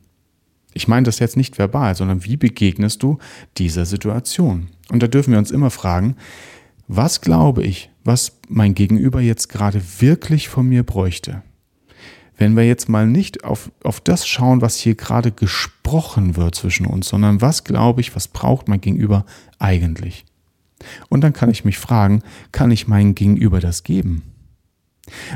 Ich 0.73 0.87
meine 0.87 1.05
das 1.05 1.19
jetzt 1.19 1.37
nicht 1.37 1.57
verbal, 1.57 1.95
sondern 1.95 2.23
wie 2.23 2.37
begegnest 2.37 3.03
du 3.03 3.19
dieser 3.57 3.85
Situation? 3.85 4.69
Und 4.89 5.03
da 5.03 5.07
dürfen 5.07 5.31
wir 5.31 5.37
uns 5.37 5.51
immer 5.51 5.69
fragen, 5.69 6.15
was 6.87 7.21
glaube 7.21 7.63
ich, 7.63 7.91
was 8.03 8.39
mein 8.49 8.73
Gegenüber 8.73 9.21
jetzt 9.21 9.49
gerade 9.49 9.81
wirklich 9.99 10.49
von 10.49 10.67
mir 10.67 10.83
bräuchte? 10.83 11.43
Wenn 12.37 12.55
wir 12.55 12.65
jetzt 12.65 12.89
mal 12.89 13.05
nicht 13.05 13.43
auf, 13.43 13.71
auf 13.83 14.01
das 14.01 14.27
schauen, 14.27 14.61
was 14.61 14.77
hier 14.77 14.95
gerade 14.95 15.31
gesprochen 15.31 16.35
wird 16.35 16.55
zwischen 16.55 16.87
uns, 16.87 17.07
sondern 17.07 17.41
was 17.41 17.63
glaube 17.63 18.01
ich, 18.01 18.15
was 18.15 18.27
braucht 18.27 18.67
mein 18.67 18.81
Gegenüber 18.81 19.25
eigentlich? 19.59 20.25
Und 21.09 21.21
dann 21.21 21.33
kann 21.33 21.51
ich 21.51 21.63
mich 21.63 21.77
fragen, 21.77 22.23
kann 22.51 22.71
ich 22.71 22.87
meinem 22.87 23.15
Gegenüber 23.15 23.59
das 23.59 23.83
geben? 23.83 24.32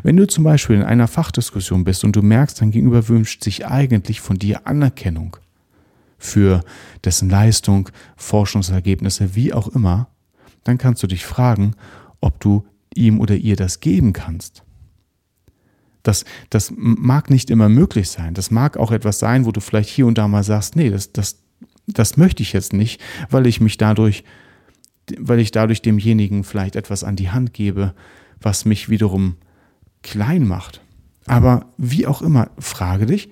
Wenn 0.03 0.15
du 0.15 0.27
zum 0.27 0.43
Beispiel 0.43 0.77
in 0.77 0.83
einer 0.83 1.07
Fachdiskussion 1.07 1.83
bist 1.83 2.03
und 2.03 2.15
du 2.15 2.21
merkst, 2.21 2.61
dein 2.61 2.71
Gegenüber 2.71 3.07
wünscht 3.09 3.43
sich 3.43 3.67
eigentlich 3.67 4.21
von 4.21 4.37
dir 4.37 4.65
Anerkennung 4.65 5.37
für 6.17 6.63
dessen 7.03 7.29
Leistung, 7.29 7.89
Forschungsergebnisse, 8.15 9.35
wie 9.35 9.53
auch 9.53 9.67
immer, 9.67 10.09
dann 10.63 10.77
kannst 10.77 11.03
du 11.03 11.07
dich 11.07 11.25
fragen, 11.25 11.75
ob 12.21 12.39
du 12.39 12.65
ihm 12.95 13.19
oder 13.19 13.35
ihr 13.35 13.55
das 13.55 13.79
geben 13.79 14.13
kannst. 14.13 14.63
Das, 16.03 16.23
das 16.49 16.71
mag 16.75 17.29
nicht 17.29 17.49
immer 17.49 17.67
möglich 17.67 18.09
sein. 18.09 18.33
Das 18.33 18.49
mag 18.49 18.77
auch 18.77 18.91
etwas 18.91 19.19
sein, 19.19 19.45
wo 19.45 19.51
du 19.51 19.59
vielleicht 19.59 19.89
hier 19.89 20.07
und 20.07 20.17
da 20.17 20.27
mal 20.27 20.43
sagst, 20.43 20.75
nee, 20.75 20.89
das, 20.89 21.11
das, 21.11 21.39
das 21.85 22.15
möchte 22.15 22.41
ich 22.41 22.53
jetzt 22.53 22.71
nicht, 22.71 23.01
weil 23.29 23.45
ich 23.45 23.59
mich 23.59 23.77
dadurch, 23.77 24.23
weil 25.19 25.39
ich 25.39 25.51
dadurch 25.51 25.81
demjenigen 25.81 26.45
vielleicht 26.45 26.77
etwas 26.77 27.03
an 27.03 27.17
die 27.17 27.29
Hand 27.29 27.53
gebe, 27.53 27.93
was 28.39 28.63
mich 28.63 28.87
wiederum 28.89 29.35
klein 30.09 30.47
macht. 30.47 30.81
Aber 31.25 31.65
wie 31.77 32.07
auch 32.07 32.21
immer, 32.21 32.49
frage 32.57 33.05
dich, 33.05 33.29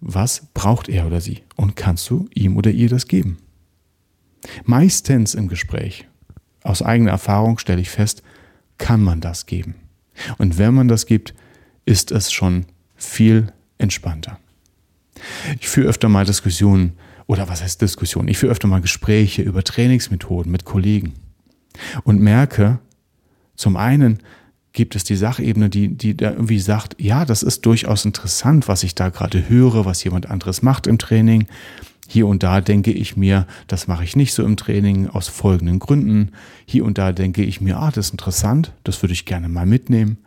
was 0.00 0.48
braucht 0.52 0.88
er 0.88 1.06
oder 1.06 1.20
sie 1.20 1.42
und 1.56 1.76
kannst 1.76 2.10
du 2.10 2.28
ihm 2.34 2.56
oder 2.56 2.70
ihr 2.70 2.88
das 2.88 3.06
geben? 3.06 3.38
Meistens 4.64 5.34
im 5.34 5.46
Gespräch, 5.46 6.08
aus 6.64 6.82
eigener 6.82 7.12
Erfahrung 7.12 7.58
stelle 7.58 7.80
ich 7.80 7.90
fest, 7.90 8.22
kann 8.78 9.02
man 9.02 9.20
das 9.20 9.46
geben. 9.46 9.76
Und 10.38 10.58
wenn 10.58 10.74
man 10.74 10.88
das 10.88 11.06
gibt, 11.06 11.34
ist 11.84 12.10
es 12.10 12.32
schon 12.32 12.66
viel 12.96 13.52
entspannter. 13.78 14.38
Ich 15.60 15.68
führe 15.68 15.88
öfter 15.88 16.08
mal 16.08 16.24
Diskussionen, 16.24 16.94
oder 17.26 17.48
was 17.48 17.62
heißt 17.62 17.80
Diskussionen? 17.80 18.28
Ich 18.28 18.38
führe 18.38 18.50
öfter 18.50 18.66
mal 18.66 18.80
Gespräche 18.80 19.42
über 19.42 19.62
Trainingsmethoden 19.62 20.50
mit 20.50 20.64
Kollegen 20.64 21.14
und 22.02 22.20
merke 22.20 22.80
zum 23.54 23.76
einen, 23.76 24.18
gibt 24.72 24.96
es 24.96 25.04
die 25.04 25.16
Sachebene, 25.16 25.68
die, 25.68 25.88
die 25.88 26.16
da 26.16 26.30
irgendwie 26.30 26.58
sagt, 26.58 26.96
ja, 26.98 27.24
das 27.24 27.42
ist 27.42 27.66
durchaus 27.66 28.04
interessant, 28.04 28.68
was 28.68 28.82
ich 28.82 28.94
da 28.94 29.10
gerade 29.10 29.48
höre, 29.48 29.84
was 29.84 30.02
jemand 30.04 30.30
anderes 30.30 30.62
macht 30.62 30.86
im 30.86 30.98
Training. 30.98 31.46
Hier 32.08 32.26
und 32.26 32.42
da 32.42 32.60
denke 32.60 32.92
ich 32.92 33.16
mir, 33.16 33.46
das 33.66 33.86
mache 33.86 34.04
ich 34.04 34.16
nicht 34.16 34.34
so 34.34 34.44
im 34.44 34.56
Training 34.56 35.08
aus 35.08 35.28
folgenden 35.28 35.78
Gründen. 35.78 36.32
Hier 36.66 36.84
und 36.84 36.98
da 36.98 37.12
denke 37.12 37.42
ich 37.42 37.60
mir, 37.60 37.78
ah, 37.78 37.90
das 37.90 38.06
ist 38.06 38.12
interessant, 38.12 38.72
das 38.84 39.02
würde 39.02 39.12
ich 39.12 39.24
gerne 39.24 39.48
mal 39.48 39.66
mitnehmen. 39.66 40.18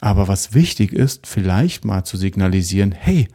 Aber 0.00 0.28
was 0.28 0.52
wichtig 0.52 0.92
ist, 0.92 1.26
vielleicht 1.26 1.84
mal 1.84 2.04
zu 2.04 2.16
signalisieren, 2.16 2.92
hey, 2.92 3.28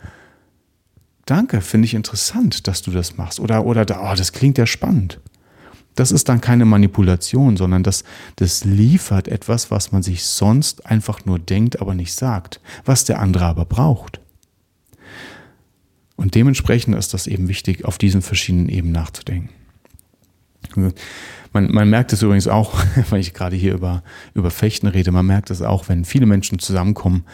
danke, 1.25 1.61
finde 1.61 1.85
ich 1.85 1.93
interessant, 1.93 2.67
dass 2.67 2.81
du 2.81 2.91
das 2.91 3.17
machst. 3.17 3.39
Oder, 3.39 3.65
oder, 3.65 3.85
oh, 4.03 4.15
das 4.15 4.31
klingt 4.31 4.57
ja 4.57 4.67
spannend. 4.67 5.19
Das 5.95 6.11
ist 6.11 6.29
dann 6.29 6.39
keine 6.39 6.65
Manipulation, 6.65 7.57
sondern 7.57 7.83
das, 7.83 8.03
das 8.37 8.63
liefert 8.63 9.27
etwas, 9.27 9.71
was 9.71 9.91
man 9.91 10.03
sich 10.03 10.23
sonst 10.23 10.85
einfach 10.85 11.25
nur 11.25 11.37
denkt, 11.37 11.81
aber 11.81 11.95
nicht 11.95 12.13
sagt, 12.13 12.61
was 12.85 13.03
der 13.03 13.19
andere 13.19 13.45
aber 13.45 13.65
braucht. 13.65 14.21
Und 16.15 16.35
dementsprechend 16.35 16.95
ist 16.95 17.13
das 17.13 17.27
eben 17.27 17.47
wichtig, 17.47 17.83
auf 17.83 17.97
diesen 17.97 18.21
verschiedenen 18.21 18.69
Ebenen 18.69 18.93
nachzudenken. 18.93 19.49
Man, 21.53 21.69
man 21.71 21.89
merkt 21.89 22.13
es 22.13 22.21
übrigens 22.21 22.47
auch, 22.47 22.73
weil 23.09 23.19
ich 23.19 23.33
gerade 23.33 23.55
hier 23.55 23.73
über, 23.73 24.03
über 24.33 24.51
Fechten 24.51 24.87
rede, 24.87 25.11
man 25.11 25.25
merkt 25.25 25.49
es 25.49 25.61
auch, 25.61 25.89
wenn 25.89 26.05
viele 26.05 26.25
Menschen 26.25 26.59
zusammenkommen 26.59 27.25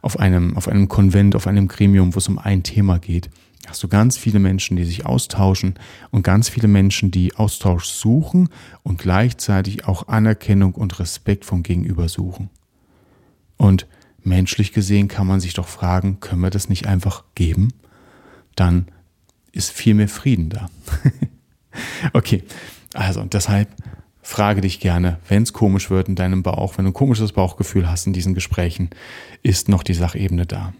auf 0.00 0.18
einem, 0.18 0.56
auf 0.56 0.68
einem 0.68 0.88
Konvent, 0.88 1.36
auf 1.36 1.46
einem 1.46 1.68
Gremium, 1.68 2.14
wo 2.14 2.18
es 2.18 2.28
um 2.28 2.38
ein 2.38 2.62
Thema 2.62 2.98
geht 2.98 3.28
hast 3.66 3.82
du 3.82 3.88
ganz 3.88 4.16
viele 4.16 4.38
Menschen, 4.38 4.76
die 4.76 4.84
sich 4.84 5.06
austauschen 5.06 5.74
und 6.10 6.22
ganz 6.22 6.48
viele 6.48 6.68
Menschen, 6.68 7.10
die 7.10 7.34
Austausch 7.34 7.86
suchen 7.86 8.48
und 8.82 8.98
gleichzeitig 8.98 9.86
auch 9.86 10.08
Anerkennung 10.08 10.74
und 10.74 10.98
Respekt 10.98 11.44
vom 11.44 11.62
Gegenüber 11.62 12.08
suchen. 12.08 12.50
Und 13.56 13.86
menschlich 14.22 14.72
gesehen 14.72 15.08
kann 15.08 15.26
man 15.26 15.40
sich 15.40 15.54
doch 15.54 15.68
fragen, 15.68 16.20
können 16.20 16.42
wir 16.42 16.50
das 16.50 16.68
nicht 16.68 16.86
einfach 16.86 17.24
geben? 17.34 17.72
Dann 18.54 18.86
ist 19.52 19.70
viel 19.70 19.94
mehr 19.94 20.08
Frieden 20.08 20.50
da. 20.50 20.68
okay, 22.12 22.42
also 22.94 23.24
deshalb 23.24 23.68
frage 24.22 24.60
dich 24.60 24.80
gerne, 24.80 25.18
wenn 25.28 25.44
es 25.44 25.52
komisch 25.52 25.88
wird 25.88 26.08
in 26.08 26.16
deinem 26.16 26.42
Bauch, 26.42 26.76
wenn 26.76 26.84
du 26.84 26.90
ein 26.90 26.94
komisches 26.94 27.32
Bauchgefühl 27.32 27.88
hast 27.88 28.06
in 28.06 28.12
diesen 28.12 28.34
Gesprächen, 28.34 28.90
ist 29.42 29.68
noch 29.68 29.82
die 29.82 29.94
Sachebene 29.94 30.46
da. 30.46 30.72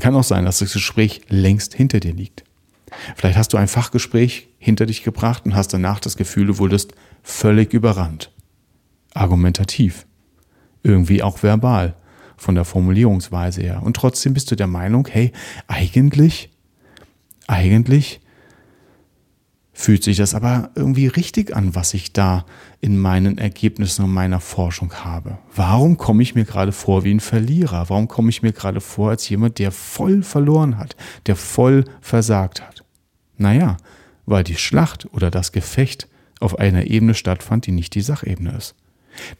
Kann 0.00 0.14
auch 0.14 0.24
sein, 0.24 0.44
dass 0.44 0.58
das 0.58 0.72
Gespräch 0.72 1.22
längst 1.28 1.74
hinter 1.74 2.00
dir 2.00 2.12
liegt. 2.12 2.44
Vielleicht 3.16 3.36
hast 3.36 3.52
du 3.52 3.56
ein 3.56 3.68
Fachgespräch 3.68 4.48
hinter 4.58 4.86
dich 4.86 5.02
gebracht 5.02 5.44
und 5.44 5.54
hast 5.54 5.72
danach 5.72 6.00
das 6.00 6.16
Gefühl, 6.16 6.46
du 6.46 6.58
wurdest 6.58 6.92
völlig 7.22 7.72
überrannt. 7.72 8.32
Argumentativ. 9.14 10.06
Irgendwie 10.82 11.22
auch 11.22 11.42
verbal, 11.42 11.96
von 12.36 12.54
der 12.54 12.64
Formulierungsweise 12.64 13.62
her. 13.62 13.82
Und 13.82 13.96
trotzdem 13.96 14.34
bist 14.34 14.50
du 14.50 14.56
der 14.56 14.66
Meinung, 14.66 15.08
hey, 15.10 15.32
eigentlich, 15.66 16.50
eigentlich 17.46 18.20
fühlt 19.74 20.04
sich 20.04 20.16
das 20.16 20.34
aber 20.34 20.70
irgendwie 20.76 21.08
richtig 21.08 21.54
an, 21.54 21.74
was 21.74 21.92
ich 21.94 22.12
da 22.12 22.46
in 22.80 22.96
meinen 22.96 23.38
Ergebnissen 23.38 24.04
und 24.04 24.14
meiner 24.14 24.40
Forschung 24.40 24.94
habe. 25.04 25.38
Warum 25.54 25.98
komme 25.98 26.22
ich 26.22 26.36
mir 26.36 26.44
gerade 26.44 26.70
vor 26.72 27.02
wie 27.04 27.12
ein 27.12 27.20
Verlierer? 27.20 27.90
Warum 27.90 28.06
komme 28.06 28.30
ich 28.30 28.42
mir 28.42 28.52
gerade 28.52 28.80
vor 28.80 29.10
als 29.10 29.28
jemand, 29.28 29.58
der 29.58 29.72
voll 29.72 30.22
verloren 30.22 30.78
hat, 30.78 30.96
der 31.26 31.34
voll 31.34 31.84
versagt 32.00 32.62
hat? 32.62 32.84
Naja, 33.36 33.76
weil 34.26 34.44
die 34.44 34.56
Schlacht 34.56 35.12
oder 35.12 35.30
das 35.30 35.50
Gefecht 35.50 36.08
auf 36.38 36.58
einer 36.58 36.86
Ebene 36.86 37.14
stattfand, 37.14 37.66
die 37.66 37.72
nicht 37.72 37.94
die 37.96 38.00
Sachebene 38.00 38.56
ist. 38.56 38.76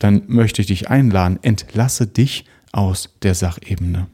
Dann 0.00 0.25
möchte 0.26 0.62
ich 0.62 0.67
dich 0.67 0.91
einladen, 0.91 1.38
entlasse 1.43 2.09
dich 2.09 2.45
aus 2.73 3.17
der 3.23 3.35
Sachebene 3.35 4.09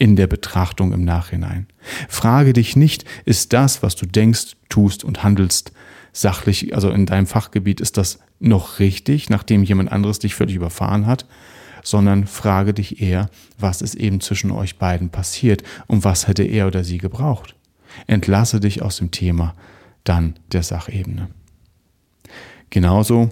in 0.00 0.16
der 0.16 0.26
Betrachtung 0.26 0.92
im 0.92 1.04
Nachhinein. 1.04 1.66
Frage 2.08 2.54
dich 2.54 2.74
nicht, 2.74 3.04
ist 3.26 3.52
das, 3.52 3.82
was 3.82 3.96
du 3.96 4.06
denkst, 4.06 4.56
tust 4.70 5.04
und 5.04 5.22
handelst, 5.22 5.72
sachlich, 6.12 6.74
also 6.74 6.90
in 6.90 7.04
deinem 7.04 7.26
Fachgebiet, 7.26 7.82
ist 7.82 7.98
das 7.98 8.18
noch 8.40 8.78
richtig, 8.78 9.28
nachdem 9.28 9.62
jemand 9.62 9.92
anderes 9.92 10.18
dich 10.18 10.34
völlig 10.34 10.56
überfahren 10.56 11.06
hat, 11.06 11.26
sondern 11.84 12.26
frage 12.26 12.72
dich 12.72 13.02
eher, 13.02 13.28
was 13.58 13.82
ist 13.82 13.94
eben 13.94 14.22
zwischen 14.22 14.50
euch 14.50 14.78
beiden 14.78 15.10
passiert 15.10 15.62
und 15.86 16.02
was 16.02 16.26
hätte 16.26 16.44
er 16.44 16.66
oder 16.66 16.82
sie 16.82 16.98
gebraucht. 16.98 17.54
Entlasse 18.06 18.58
dich 18.58 18.80
aus 18.80 18.96
dem 18.96 19.10
Thema 19.10 19.54
dann 20.04 20.34
der 20.52 20.62
Sachebene. 20.62 21.28
Genauso 22.70 23.28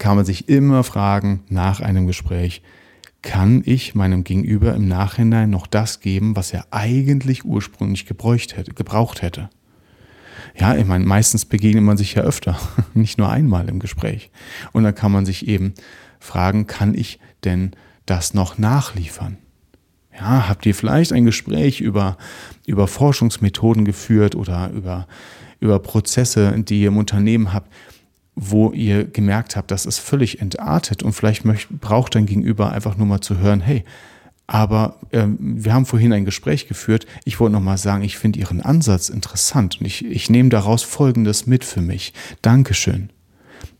kann 0.00 0.16
man 0.16 0.24
sich 0.24 0.48
immer 0.48 0.82
fragen 0.82 1.44
nach 1.48 1.80
einem 1.80 2.08
Gespräch, 2.08 2.62
kann 3.22 3.62
ich 3.64 3.94
meinem 3.94 4.24
Gegenüber 4.24 4.74
im 4.74 4.86
Nachhinein 4.88 5.50
noch 5.50 5.66
das 5.66 6.00
geben, 6.00 6.36
was 6.36 6.52
er 6.52 6.66
eigentlich 6.70 7.44
ursprünglich 7.44 8.06
gebraucht 8.06 9.22
hätte? 9.22 9.50
Ja, 10.56 10.74
ich 10.76 10.86
meine, 10.86 11.04
meistens 11.04 11.44
begegnet 11.44 11.84
man 11.84 11.96
sich 11.96 12.14
ja 12.14 12.22
öfter, 12.22 12.58
nicht 12.94 13.18
nur 13.18 13.30
einmal 13.30 13.68
im 13.68 13.78
Gespräch. 13.78 14.30
Und 14.72 14.84
dann 14.84 14.94
kann 14.94 15.12
man 15.12 15.26
sich 15.26 15.46
eben 15.48 15.74
fragen, 16.20 16.66
kann 16.66 16.94
ich 16.94 17.18
denn 17.44 17.72
das 18.06 18.34
noch 18.34 18.58
nachliefern? 18.58 19.38
Ja, 20.18 20.48
habt 20.48 20.66
ihr 20.66 20.74
vielleicht 20.74 21.12
ein 21.12 21.24
Gespräch 21.24 21.80
über, 21.80 22.16
über 22.66 22.88
Forschungsmethoden 22.88 23.84
geführt 23.84 24.34
oder 24.34 24.70
über, 24.70 25.06
über 25.60 25.78
Prozesse, 25.78 26.60
die 26.60 26.82
ihr 26.82 26.88
im 26.88 26.96
Unternehmen 26.96 27.52
habt, 27.52 27.72
wo 28.40 28.70
ihr 28.72 29.04
gemerkt 29.04 29.56
habt, 29.56 29.70
das 29.70 29.84
ist 29.84 29.98
völlig 29.98 30.40
entartet 30.40 31.02
und 31.02 31.12
vielleicht 31.12 31.44
möcht, 31.44 31.68
braucht 31.80 32.14
dein 32.14 32.26
Gegenüber 32.26 32.72
einfach 32.72 32.96
nur 32.96 33.06
mal 33.06 33.20
zu 33.20 33.38
hören, 33.38 33.60
hey, 33.60 33.84
aber 34.46 34.96
äh, 35.10 35.26
wir 35.38 35.74
haben 35.74 35.84
vorhin 35.84 36.12
ein 36.12 36.24
Gespräch 36.24 36.68
geführt. 36.68 37.04
Ich 37.24 37.38
wollte 37.38 37.52
noch 37.52 37.60
mal 37.60 37.76
sagen, 37.76 38.02
ich 38.02 38.16
finde 38.16 38.38
Ihren 38.38 38.62
Ansatz 38.62 39.10
interessant 39.10 39.80
und 39.80 39.86
ich, 39.86 40.04
ich 40.04 40.30
nehme 40.30 40.48
daraus 40.48 40.82
Folgendes 40.82 41.46
mit 41.46 41.64
für 41.64 41.82
mich. 41.82 42.14
Dankeschön. 42.40 43.10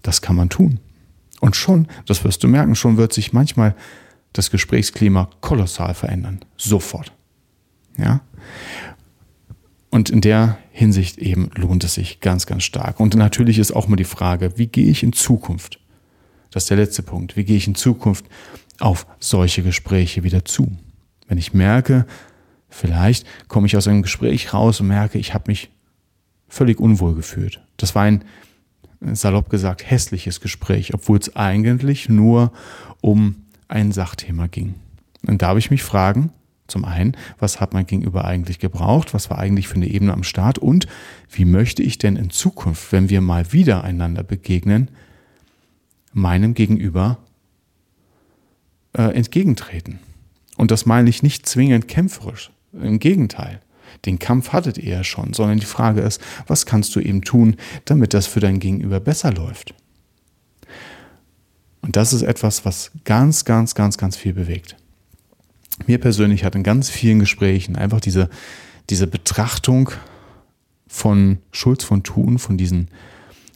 Das 0.03 0.21
kann 0.21 0.37
man 0.37 0.51
tun. 0.51 0.81
Und 1.41 1.57
schon, 1.57 1.87
das 2.05 2.25
wirst 2.25 2.43
du 2.43 2.49
merken, 2.49 2.75
schon 2.75 2.97
wird 2.97 3.15
sich 3.15 3.33
manchmal 3.33 3.75
das 4.33 4.51
Gesprächsklima 4.51 5.31
kolossal 5.41 5.95
verändern. 5.95 6.41
Sofort. 6.59 7.13
Ja? 7.97 8.21
Und 9.99 10.11
in 10.11 10.21
der 10.21 10.59
Hinsicht 10.71 11.19
eben 11.19 11.51
lohnt 11.57 11.83
es 11.83 11.95
sich 11.95 12.21
ganz, 12.21 12.47
ganz 12.47 12.63
stark. 12.63 13.01
Und 13.01 13.17
natürlich 13.17 13.59
ist 13.59 13.73
auch 13.73 13.89
mal 13.89 13.97
die 13.97 14.05
Frage, 14.05 14.57
wie 14.57 14.69
gehe 14.69 14.87
ich 14.87 15.03
in 15.03 15.13
Zukunft? 15.13 15.81
Das 16.53 16.63
ist 16.63 16.71
der 16.71 16.77
letzte 16.77 17.03
Punkt. 17.03 17.37
Wie 17.37 17.43
gehe 17.43 17.57
ich 17.57 17.67
in 17.67 17.75
Zukunft 17.75 18.25
auf 18.79 19.09
solche 19.19 19.65
Gespräche 19.65 20.23
wieder 20.23 20.45
zu? 20.45 20.71
Wenn 21.27 21.37
ich 21.37 21.53
merke, 21.53 22.07
vielleicht 22.69 23.27
komme 23.49 23.67
ich 23.67 23.77
aus 23.77 23.89
einem 23.89 24.03
Gespräch 24.03 24.55
raus 24.55 24.81
und 24.81 24.87
merke, 24.87 25.19
ich 25.19 25.35
habe 25.35 25.47
mich 25.49 25.69
völlig 26.47 26.79
unwohl 26.79 27.17
gefühlt. 27.17 27.61
Das 27.77 27.97
war 27.97 28.05
ein, 28.05 28.23
salopp 29.01 29.51
gesagt, 29.51 29.91
hässliches 29.91 30.41
Gespräch, 30.41 30.95
obwohl 30.95 31.19
es 31.19 31.35
eigentlich 31.35 32.09
nur 32.09 32.53
um 33.01 33.47
ein 33.67 33.91
Sachthema 33.91 34.47
ging. 34.47 34.77
Und 35.27 35.43
darf 35.43 35.59
ich 35.59 35.73
mich 35.73 35.83
fragen, 35.83 36.31
zum 36.69 36.85
einen, 36.85 37.17
was 37.39 37.61
hat 37.61 37.73
mein 37.73 37.87
Gegenüber 37.87 38.27
eigentlich 38.27 38.59
gebraucht? 38.59 39.15
Was 39.15 39.31
war 39.31 39.39
eigentlich 39.39 39.69
für 39.69 39.77
eine 39.77 39.89
Ebene 39.89 40.13
am 40.13 40.23
Start? 40.23 40.59
Und 40.59 40.87
wie 41.31 41.47
möchte 41.47 41.83
ich 41.83 41.97
denn 41.99 42.17
in 42.17 42.31
Zukunft, 42.31 42.93
wenn 42.93 43.09
wir 43.09 43.23
mal 43.23 43.53
wieder 43.53 43.83
einander 43.85 44.23
begegnen, 44.23 44.91
meinem 46.13 46.53
Gegenüber 46.53 47.19
äh, 48.93 49.15
entgegentreten? 49.15 49.99
Und 50.59 50.71
das 50.71 50.85
meine 50.85 51.09
ich 51.09 51.23
nicht 51.23 51.47
zwingend 51.47 51.89
kämpferisch. 51.89 52.51
Im 52.75 52.99
Gegenteil. 52.99 53.61
Den 54.05 54.19
Kampf 54.19 54.53
hattet 54.53 54.77
ihr 54.77 54.93
ja 54.93 55.05
schon, 55.05 55.33
sondern 55.33 55.59
die 55.59 55.67
Frage 55.67 56.03
ist, 56.03 56.21
was 56.47 56.67
kannst 56.67 56.95
du 56.95 57.01
eben 57.01 57.23
tun, 57.23 57.57
damit 57.87 58.13
das 58.13 58.27
für 58.27 58.41
dein 58.41 58.61
Gegenüber 58.61 59.01
besser 59.01 59.33
läuft? 59.33 59.75
Und 61.81 61.97
das 61.97 62.13
ist 62.13 62.23
etwas, 62.23 62.67
was 62.67 62.91
ganz, 63.05 63.47
ganz, 63.47 63.75
ganz, 63.75 63.97
ganz 63.97 64.17
viel 64.17 64.35
bewegt 64.35 64.77
mir 65.87 65.99
persönlich 65.99 66.45
hat 66.45 66.55
in 66.55 66.63
ganz 66.63 66.91
vielen 66.91 67.21
Gesprächen 67.21 67.77
einfach 67.77 68.01
diese, 68.01 68.29
diese 68.91 69.07
Betrachtung 69.07 69.91
von 70.87 71.39
Schulz 71.53 71.85
von 71.85 72.03
Thun, 72.03 72.39
von 72.39 72.57
diesen, 72.57 72.89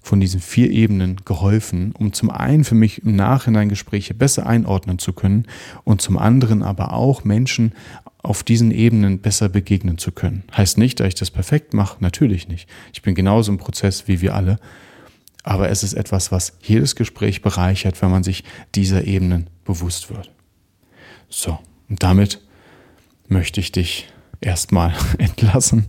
von 0.02 0.20
diesen 0.20 0.40
vier 0.40 0.70
Ebenen 0.70 1.16
geholfen, 1.24 1.92
um 1.98 2.12
zum 2.12 2.30
einen 2.30 2.64
für 2.64 2.74
mich 2.74 3.02
im 3.02 3.16
Nachhinein 3.16 3.68
Gespräche 3.68 4.14
besser 4.14 4.46
einordnen 4.46 4.98
zu 4.98 5.12
können 5.12 5.46
und 5.84 6.02
zum 6.02 6.18
anderen 6.18 6.62
aber 6.62 6.92
auch 6.92 7.24
Menschen 7.24 7.72
auf 8.18 8.44
diesen 8.44 8.70
Ebenen 8.70 9.18
besser 9.18 9.48
begegnen 9.48 9.98
zu 9.98 10.12
können. 10.12 10.44
Heißt 10.56 10.78
nicht, 10.78 11.00
dass 11.00 11.08
ich 11.08 11.14
das 11.14 11.30
perfekt 11.30 11.74
mache, 11.74 11.96
natürlich 12.00 12.46
nicht. 12.48 12.68
Ich 12.92 13.02
bin 13.02 13.14
genauso 13.14 13.50
im 13.50 13.58
Prozess 13.58 14.06
wie 14.06 14.20
wir 14.20 14.34
alle. 14.34 14.58
Aber 15.42 15.70
es 15.70 15.82
ist 15.82 15.94
etwas, 15.94 16.30
was 16.30 16.56
jedes 16.62 16.94
Gespräch 16.94 17.42
bereichert, 17.42 18.00
wenn 18.00 18.12
man 18.12 18.22
sich 18.22 18.44
dieser 18.76 19.04
Ebenen 19.04 19.50
bewusst 19.64 20.08
wird. 20.08 20.30
So, 21.28 21.58
und 21.92 22.02
damit 22.02 22.40
möchte 23.28 23.60
ich 23.60 23.70
dich 23.70 24.08
erstmal 24.40 24.94
entlassen. 25.18 25.84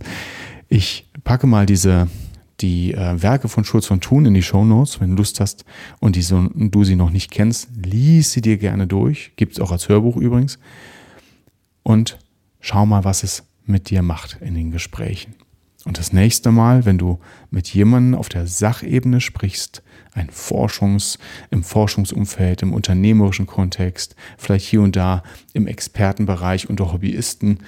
Ich 0.68 1.08
packe 1.24 1.46
mal 1.46 1.64
diese 1.64 2.08
die 2.60 2.92
äh, 2.92 3.22
Werke 3.22 3.48
von 3.48 3.64
Schulz 3.64 3.86
von 3.86 4.02
Thun 4.02 4.26
in 4.26 4.34
die 4.34 4.42
Show 4.42 4.66
Notes, 4.66 5.00
wenn 5.00 5.10
du 5.12 5.16
Lust 5.16 5.40
hast 5.40 5.64
und, 6.00 6.14
die 6.14 6.20
so, 6.20 6.36
und 6.36 6.70
du 6.72 6.84
sie 6.84 6.94
noch 6.94 7.08
nicht 7.08 7.30
kennst, 7.30 7.70
lies 7.74 8.32
sie 8.32 8.42
dir 8.42 8.58
gerne 8.58 8.86
durch. 8.86 9.32
Gibt 9.36 9.54
es 9.54 9.60
auch 9.60 9.72
als 9.72 9.88
Hörbuch 9.88 10.18
übrigens. 10.18 10.58
Und 11.82 12.18
schau 12.60 12.84
mal, 12.84 13.04
was 13.04 13.22
es 13.22 13.44
mit 13.64 13.88
dir 13.88 14.02
macht 14.02 14.36
in 14.42 14.54
den 14.54 14.70
Gesprächen. 14.72 15.34
Und 15.84 15.98
das 15.98 16.12
nächste 16.12 16.50
Mal, 16.50 16.86
wenn 16.86 16.96
du 16.96 17.18
mit 17.50 17.68
jemandem 17.74 18.18
auf 18.18 18.30
der 18.30 18.46
Sachebene 18.46 19.20
sprichst, 19.20 19.82
ein 20.14 20.30
Forschungs, 20.30 21.18
im 21.50 21.62
Forschungsumfeld, 21.62 22.62
im 22.62 22.72
unternehmerischen 22.72 23.46
Kontext, 23.46 24.16
vielleicht 24.38 24.66
hier 24.66 24.80
und 24.80 24.96
da 24.96 25.22
im 25.52 25.66
Expertenbereich 25.66 26.70
unter 26.70 26.92
Hobbyisten, 26.92 27.58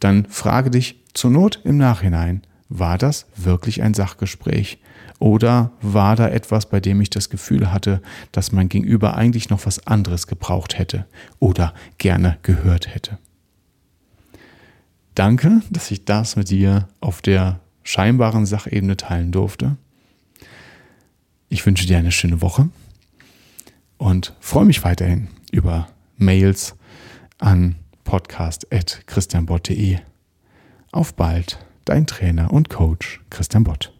dann 0.00 0.26
frage 0.26 0.70
dich 0.70 1.02
zur 1.12 1.30
Not 1.30 1.60
im 1.64 1.76
Nachhinein, 1.76 2.42
war 2.68 2.98
das 2.98 3.26
wirklich 3.36 3.82
ein 3.82 3.94
Sachgespräch? 3.94 4.78
Oder 5.18 5.72
war 5.80 6.16
da 6.16 6.28
etwas, 6.28 6.66
bei 6.66 6.80
dem 6.80 7.00
ich 7.00 7.10
das 7.10 7.30
Gefühl 7.30 7.72
hatte, 7.72 8.02
dass 8.32 8.52
mein 8.52 8.68
Gegenüber 8.68 9.16
eigentlich 9.16 9.48
noch 9.48 9.64
was 9.64 9.86
anderes 9.86 10.26
gebraucht 10.26 10.78
hätte 10.78 11.06
oder 11.38 11.74
gerne 11.98 12.38
gehört 12.42 12.94
hätte? 12.94 13.18
Danke, 15.14 15.62
dass 15.70 15.90
ich 15.90 16.04
das 16.04 16.36
mit 16.36 16.50
dir 16.50 16.88
auf 17.00 17.22
der 17.22 17.60
scheinbaren 17.86 18.46
Sachebene 18.46 18.96
teilen 18.96 19.32
durfte. 19.32 19.76
Ich 21.48 21.64
wünsche 21.64 21.86
dir 21.86 21.98
eine 21.98 22.10
schöne 22.12 22.42
Woche 22.42 22.68
und 23.96 24.34
freue 24.40 24.64
mich 24.64 24.82
weiterhin 24.84 25.28
über 25.52 25.88
Mails 26.16 26.74
an 27.38 27.76
podcast.christianbott.de. 28.04 29.98
Auf 30.90 31.14
bald, 31.14 31.58
dein 31.84 32.06
Trainer 32.06 32.52
und 32.52 32.68
Coach 32.68 33.20
Christian 33.30 33.62
Bott. 33.62 33.95